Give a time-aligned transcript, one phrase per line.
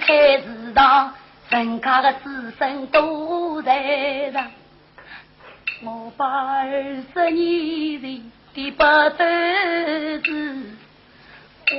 [0.00, 1.12] 开始道，
[1.50, 4.50] 人家的子孙都在上。
[5.82, 6.72] 我把二
[7.12, 8.22] 十年前
[8.54, 8.82] 的不
[9.16, 10.64] 得志，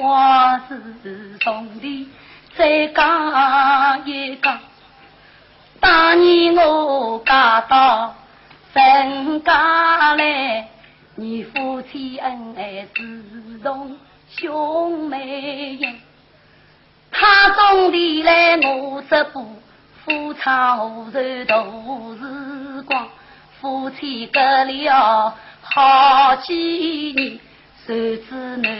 [0.01, 2.09] 往事重提
[2.55, 4.59] 再讲一讲。
[5.79, 8.15] 当年我嫁到
[8.73, 10.67] 陈家来，
[11.15, 13.97] 你夫妻恩爱如同
[14.29, 15.77] 兄妹
[17.21, 19.45] 他种地来我织布，
[20.03, 23.07] 夫唱妇柔度时光。
[23.59, 27.39] 夫妻隔了好几年，
[27.85, 28.71] 谁知男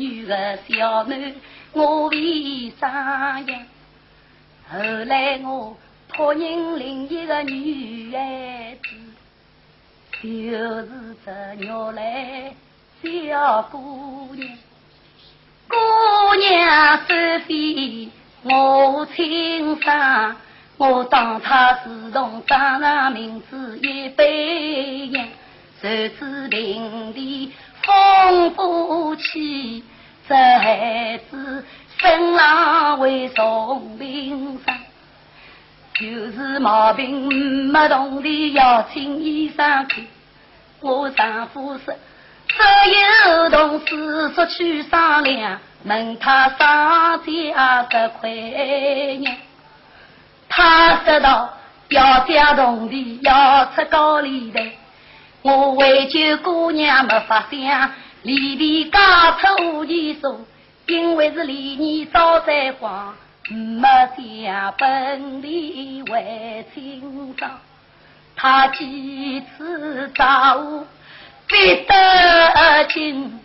[0.00, 1.34] 女的小囡
[1.72, 3.66] 我为啥样？
[4.70, 5.76] 后来我
[6.08, 8.88] 托人领一个女孩子，
[10.22, 10.88] 就是
[11.26, 12.54] 这鸟来
[13.02, 14.48] 小姑娘。
[15.72, 18.10] 姑娘是非
[18.42, 20.36] 我亲生。
[20.76, 25.28] 我当他自从长上名字一杯样，
[25.80, 29.84] 谁知平地风不起，
[30.28, 31.64] 这孩子
[31.98, 34.74] 生来为重病生，
[35.94, 37.28] 就是毛病
[37.70, 39.56] 没懂的要请医生
[39.86, 40.04] 看。
[40.80, 41.94] 我丈夫说，
[42.84, 49.36] 只有同事出去商量，问他商家这块娘。
[50.48, 51.52] 他说道
[51.90, 54.60] ：“要加铜的，要出高利的。
[55.42, 57.90] 我为救姑娘没法想，
[58.22, 60.46] 离地家出无钱数，
[60.86, 63.14] 因为是离你早在慌，
[63.50, 67.50] 没将本地为清爽。
[68.36, 70.86] 他几次找我，
[71.52, 73.38] 逼得紧，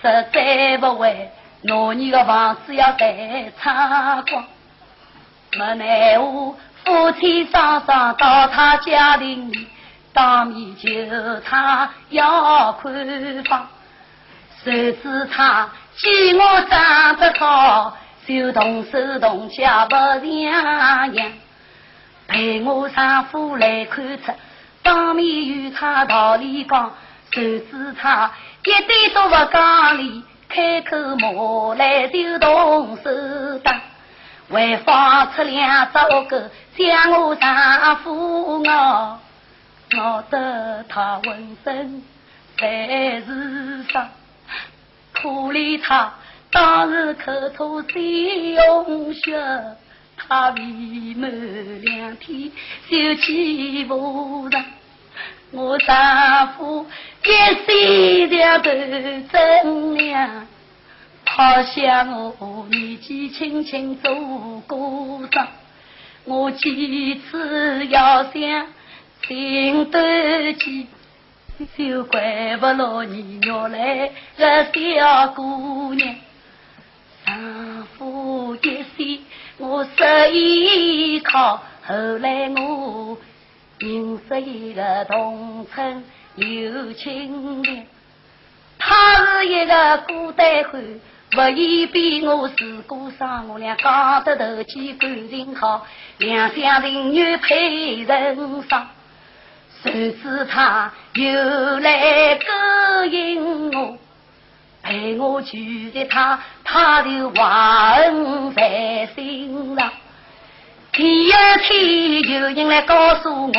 [0.00, 1.30] 实在不会，
[1.60, 4.44] 拿你的房子要再拆光。”
[5.58, 9.68] 没奈何，夫妻双双到他家里，
[10.14, 10.88] 当面求
[11.44, 13.68] 他要看房。
[14.64, 17.96] 谁知他见我长得好，
[18.26, 21.32] 就动手动脚不像样。
[22.26, 24.32] 陪我丈夫来看车，
[24.82, 26.90] 当面与他道理讲。
[27.32, 28.30] 谁知他
[28.64, 33.80] 一点都不讲理，开口骂来就动手打。
[34.52, 36.36] 还放出两只恶狗，
[36.76, 39.20] 将我丈夫咬，
[39.92, 42.02] 咬得他浑身
[42.58, 44.08] 全是伤。
[45.12, 46.12] 可怜他
[46.50, 47.94] 当时口吐鲜
[49.14, 49.40] 血，
[50.16, 50.62] 他未
[51.14, 51.30] 满
[51.82, 52.50] 两天
[52.88, 54.64] 就起不上。
[55.52, 56.86] 我丈夫
[57.24, 57.28] 一
[57.66, 60.46] 心要斗真娘。
[61.26, 64.12] 好像我年纪轻轻做
[64.66, 65.46] 过伤，
[66.24, 68.66] 我几次要想
[69.22, 70.86] 寻得急，
[71.78, 76.14] 就怪不落你原来个小姑娘。
[77.24, 79.22] 丈夫一死，
[79.58, 83.16] 我失依靠，后来我
[83.80, 86.04] 认识一个同村
[86.36, 87.86] 有青莲，
[88.78, 91.00] 他是一个孤单汉。
[91.32, 95.86] 不以比我是孤伤，我俩搞得投机感情好，
[96.18, 98.88] 两厢情愿配人伤。
[99.82, 103.96] 谁知他又来勾引我，
[104.82, 108.89] 陪我聚在他他的怀恩在。
[111.00, 113.52] 第二天有人来告诉我，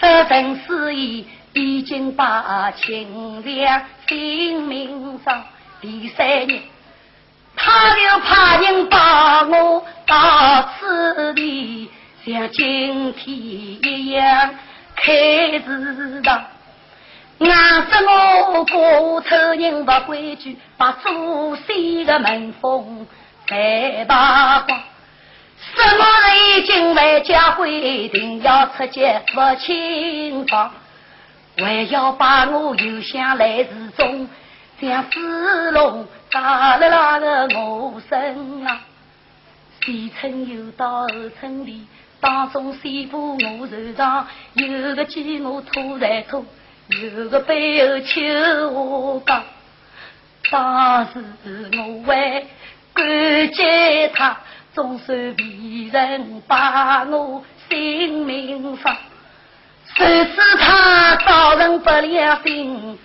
[0.00, 5.44] 说陈思义已经把亲娘性命上。
[5.80, 6.60] 第三日。
[7.54, 11.88] 他就怕人把我到此地，
[12.24, 14.50] 像今天一样
[14.96, 16.44] 开祠堂。
[17.38, 23.06] 硬说我过头人不规矩，把祖先的门风
[23.46, 24.80] 再打光。
[25.58, 30.72] 什么人进外家规定要出街不清房，
[31.56, 34.28] 还要把我留下来之中，
[34.80, 36.06] 像死龙。
[36.28, 38.80] 打了那个我身啊，
[39.80, 41.08] 前村又到后
[41.40, 41.86] 村里，
[42.20, 46.44] 当中西部我手上，有个鸡我拖在拖，
[46.88, 48.20] 有个背后求
[48.70, 49.42] 我讲。
[50.50, 51.24] 当时
[51.78, 52.44] 我还
[52.92, 54.36] 感激他，
[54.76, 58.94] 总算为人把我性命放。
[59.96, 62.98] 谁知他招人不了心。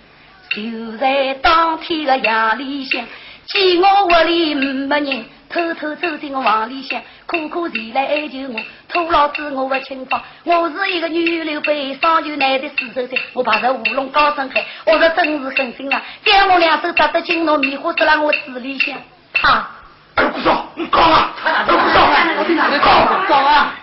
[0.50, 3.02] 就在当天的夜里向，
[3.46, 8.60] 见我屋里没人，偷偷走进我房里向，苦苦前来哀求我，
[8.90, 18.94] 土老子我不清芳，我是一个女流悲伤就难的四十岁，我怕这乌龙高声喊，我说真是狠心啊，给我两手扎得紧，糯米花是让我嘴里想，
[19.32, 19.66] 他，
[20.14, 22.04] 二不少，你搞啊，二不少，
[22.38, 22.86] 我听你搞
[23.28, 23.74] 搞啊，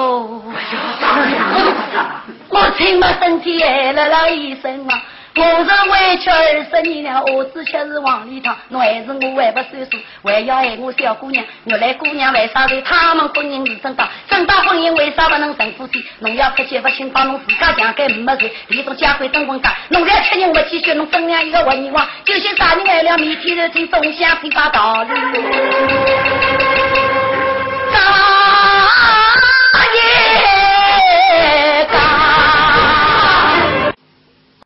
[2.49, 5.00] 我亲妈身体挨了了一身嘛。
[5.33, 8.53] 我是委屈二十年了，儿子却是黄里汤。
[8.67, 11.43] 侬还是我还不算数，还要爱我小姑娘。
[11.63, 14.07] 原来姑娘为啥对他们婚姻是正当？
[14.27, 16.05] 正当婚姻为啥不能成夫妻？
[16.19, 18.51] 侬要不结不清帮侬自家强奸没罪。
[18.67, 22.05] 李总家会登婚家，侬在吃人不体恤，侬分量一个活人王。
[22.25, 25.11] 就些啥人为了每天头听东乡听把道理。